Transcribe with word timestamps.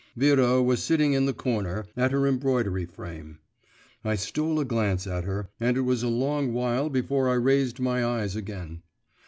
Vera 0.15 0.63
was 0.63 0.81
sitting 0.81 1.13
in 1.13 1.27
the 1.27 1.31
corner, 1.31 1.85
at 1.95 2.11
her 2.11 2.25
embroidery 2.25 2.87
frame; 2.87 3.37
I 4.03 4.15
stole 4.15 4.59
a 4.59 4.65
glance 4.65 5.05
at 5.05 5.25
her, 5.25 5.51
and 5.59 5.77
it 5.77 5.81
was 5.81 6.01
a 6.01 6.07
long 6.09 6.53
while 6.53 6.89
before 6.89 7.29
I 7.29 7.35
raised 7.35 7.79
my 7.79 8.03
eyes 8.03 8.35
again. 8.35 8.81